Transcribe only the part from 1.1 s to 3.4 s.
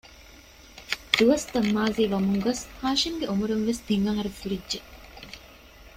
ދުވަސްތައް މާޒީވަމުންގޮސް ހާޝިމްގެ